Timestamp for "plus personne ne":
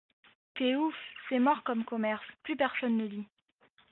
2.41-3.05